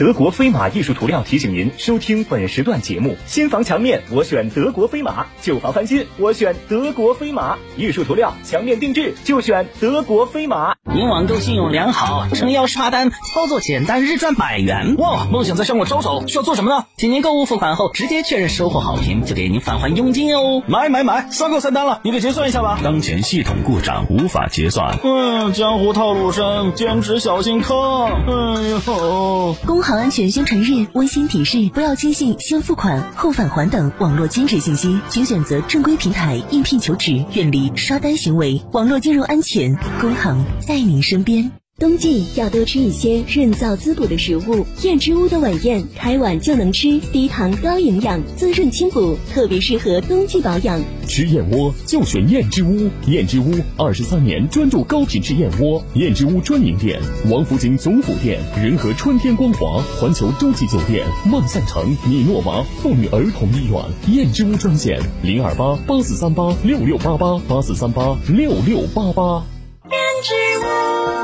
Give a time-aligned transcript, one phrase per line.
[0.00, 7.58] 德国飞马艺术涂料提醒您收听本时段节目：新房墙面我选德国飞马，旧房翻新我选德国飞马。
[7.76, 10.72] 艺术涂料墙面定制就选德国飞马。
[10.90, 14.94] 您网购信用良好，撑腰刷单，操作简单，日赚百元。
[14.96, 16.86] 哇，梦想在向我招手，需要做什么呢？
[16.96, 20.62] 请您购物付款后直接确认收货好评，就给您返还佣金哦。
[20.66, 22.80] 买买买，刷够三单了，你给结算一下吧。
[22.82, 24.98] 当前系统故障无法结算。
[25.04, 27.76] 嗯，江湖套路深，坚持小心坑。
[28.06, 38.62] 哎呦，工行好安全宣传日温馨提示：不要轻信先付款后返还等网络兼职信息，请选择正规平台应聘求职，远离刷单行为。
[38.70, 41.50] 网络金融安全，工行在您身边。
[41.80, 50.78] 冬季要多吃一些润燥滋补的食物，燕之屋的晚宴开碗就能吃，低糖高营养，滋润清补，特别适合冬季保养。
[51.08, 63.82] 吃燕窝就选燕之屋，燕之屋二十三年专注高品质燕窝，燕之屋专营店：王府井总府店、仁和春天光华、环球洲际酒店、万象城、米诺娃妇女儿童医院。
[64.14, 69.42] 燕之屋专线：零二八八四三八六六八八八四三八六六八八。
[69.90, 70.34] 燕之
[70.66, 71.19] 屋。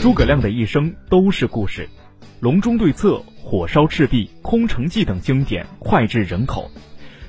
[0.00, 1.82] 诸葛亮的一生都是故事，
[2.38, 6.70] 《隆中对策》《火烧赤壁》《空城计》等经典脍炙人口。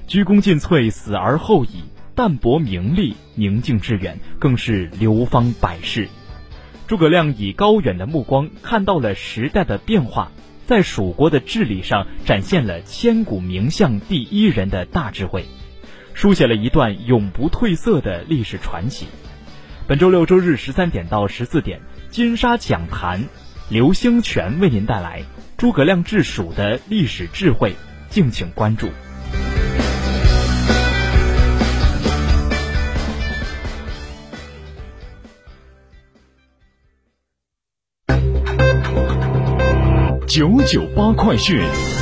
[0.06, 1.82] 鞠躬尽瘁，死而后已；
[2.14, 6.08] 淡泊名利，宁静致远，更是流芳百世。
[6.88, 10.32] 诸葛亮以高远的目光看到了时代的变化，
[10.68, 15.46] 在蜀国的治理上展现了千古名相第一人的大智慧，
[16.14, 19.08] 书写了一段永不褪色的历史传奇。
[19.88, 21.82] 本周六周日十三点到十四点。
[22.12, 23.24] 金沙讲坛，
[23.70, 25.24] 刘兴全为您带来
[25.58, 27.76] 诸葛亮治蜀的历史智慧，
[28.10, 28.90] 敬请关注。
[40.28, 41.99] 九九八快讯。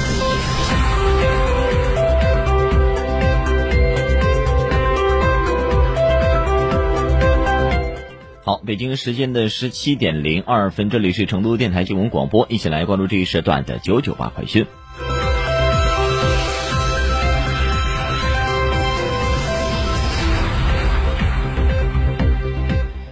[8.68, 14.66] 北京时间的十七点零二分，这里是成都电台新闻广播，一起来关注这一时段的九九八快讯。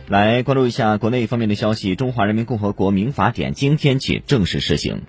[0.09, 5.03] 来关注一下国内方面的消息，《中华人民共和国民法典》今天起正式施行。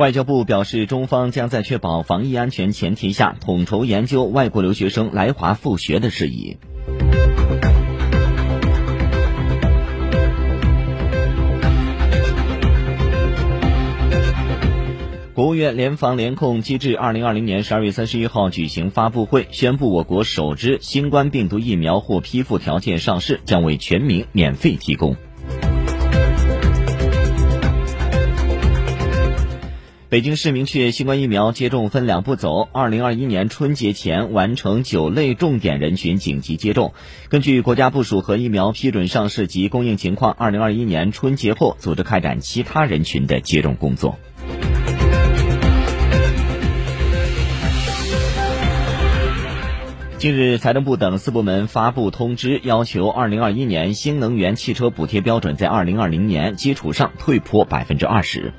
[0.00, 6.56] 外交部表示，中方将在确保防疫安全前提下，统筹研究外国留学生来华复学的事宜。
[15.34, 25.14] 国务院联防联控机制二零二零年十二月三十一号举行发布会，宣布我国首支新冠病毒疫苗获批复条件上市，将为全民免费提供。
[30.10, 32.68] 北京市明确，新冠疫苗接种分两步走。
[32.72, 36.94] 二零二一年春节前完成九类重点人群紧急接种。
[37.28, 44.18] 根据国家部署和疫苗批准上市及供应情况，二零二一年春节后组织开展其他人群的接种工作。
[50.18, 58.52] 近日，财政部等四部门发布通知，要求二零二一年新能源汽车补贴标准在二零二零年基础上退坡百分之二十。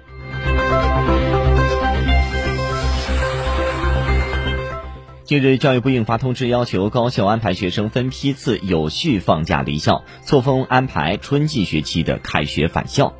[5.31, 13.13] 近日，教育部印发通知，要求高校安排学生分批次有序放假离校，错峰安排春季学期的开学返校。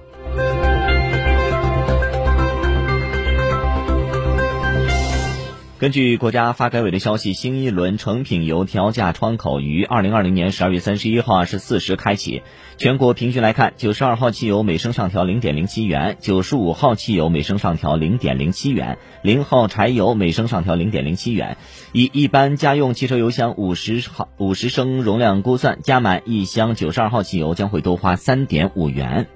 [5.81, 12.43] 根据国家发改委的消息，新一轮成品油调价窗口于二零二零年十二月三十一号二十四时开启。
[12.77, 21.57] 全国平均来看，九十二号汽油每升上调零点零七元，九十五号汽油每升上调零点零七元，零号柴油每升上调零点零七元。
[21.93, 29.27] 以一般家用汽车油箱五十毫五十升容量估算，加满一箱九十二号汽油将会多花三点五元。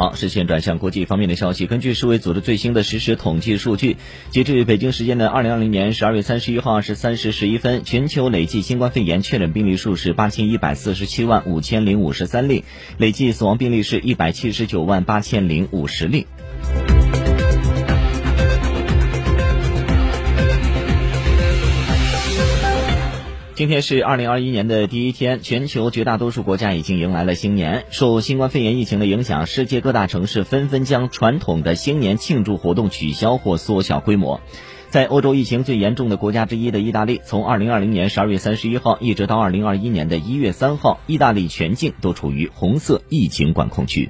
[0.00, 1.66] 好，视线转向国际方面的消息。
[1.66, 3.98] 根据世卫组织最新的实时统计数据，
[4.30, 12.64] 截至北京时间的二零二零年十二月三十一号二十三时十一分，全球累计新冠肺炎确诊病例数是八千一百四十七万五千零五十三例，
[12.96, 16.26] 累计死亡病例是一百七十九万八千零五十例。
[23.60, 27.84] 今天是二零二一年的第一天，全球绝大多数国家已经迎来了新年。
[27.90, 34.40] 受新冠肺炎疫情的影响，世界各大城市纷纷将传统的新年庆祝活动取消或缩小规模。
[34.88, 44.08] 在欧洲疫情最严重的国家之一的意大利，从二零二零年十二月三十一号一直到二零二一年的一月三号，意大利全境都处于红色疫情管控区。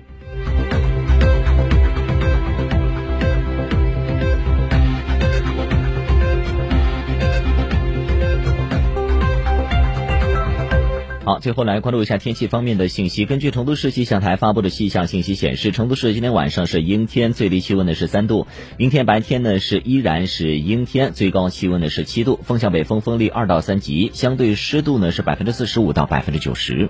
[11.23, 13.27] 好，最后来关注一下天气方面的信息。
[13.27, 18.47] 根据成都市气象台发布的气象信息显示，成都市今天晚上是阴天，最低气温呢是三度；
[18.79, 26.89] 明天白天呢是依然是阴天，最高气温呢是七度，风向北风，风力二到三级，相对湿度呢是百分之四十五到百分之九十。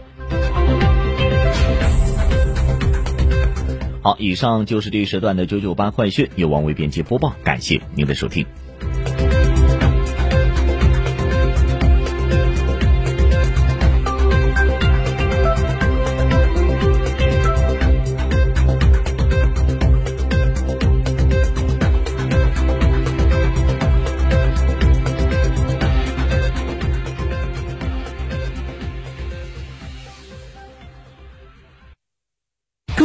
[4.03, 8.47] 好，以上就是这一时段的九九八快讯，由王伟编辑播报，感谢您的收听。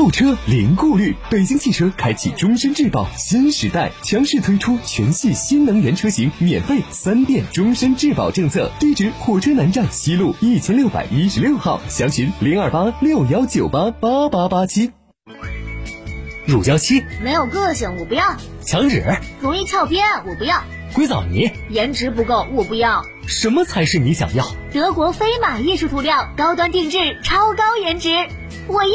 [0.06, 8.72] 购车零顾虑，北京汽车开启终身质保新时代，强势推出全系新能源车型免费三电终身质保政策。
[8.80, 14.92] 地址：火车南站西路一千六百一十六号，详询零二八六幺九八八八八七。
[16.46, 19.04] 乳胶漆没有个性，我不要；墙纸
[19.42, 20.58] 容易翘边，我不要；
[20.94, 23.04] 硅藻泥颜值不够，我不要。
[23.26, 24.46] 什么才是你想要？
[24.72, 28.10] 德国飞马艺术涂料，高端定制，超高颜值，
[28.68, 28.92] 我要。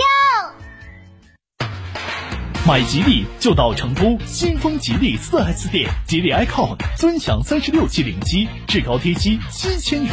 [2.70, 10.12] 买吉利就到成都新丰吉利 4S 店，吉利 icon 尊享三十六期零息，至高贴息七千元，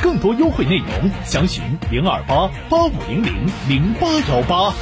[0.00, 3.34] 更多优惠内容详询零二八八五零零
[3.68, 4.74] 零八幺八。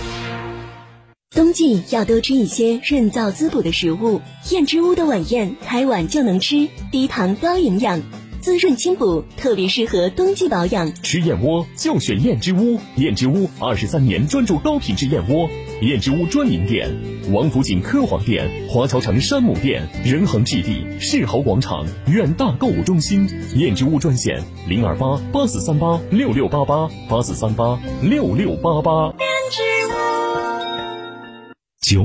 [1.33, 4.23] 冬季要多吃一些润燥滋补的食物，
[4.53, 8.01] 燕之屋的晚宴开碗就能吃，低糖高营养。
[8.47, 10.95] 滋润清补，特别适合冬季保养。
[11.03, 15.51] 吃燕窝就选燕之屋，燕之屋二十三年专注高品质燕窝。
[15.83, 16.89] 燕之屋专营店：
[17.33, 23.29] 王府井科华店、华侨城山姆店、仁恒置地、世豪广场、远大购物中心。
[23.57, 29.07] 燕之屋专线：零二八八四三八六六八八八四三八六六八八。
[29.19, 29.61] 燕之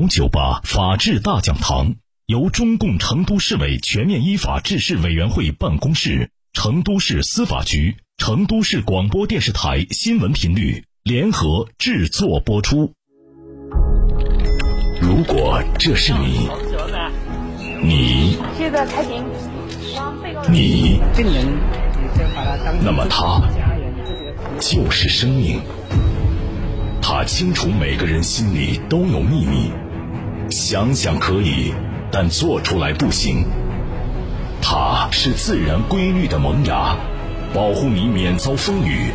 [0.00, 2.01] 九九八法治大讲堂。
[2.26, 12.92] 由中共成都市委全面依法治市委员会办公室、成都市司法局、成都市广播电视台新闻频率联合制作播出。
[15.00, 16.48] 如果这是你，
[17.82, 18.38] 你，
[20.48, 21.00] 你，
[22.84, 23.42] 那么他
[24.60, 25.60] 就是生命。
[27.02, 29.72] 他清楚每个人心里都有秘密，
[30.50, 31.74] 想想可以。
[32.12, 33.46] 但做出来不行。
[34.60, 36.94] 它是自然规律的萌芽，
[37.52, 39.10] 保护你免遭风雨。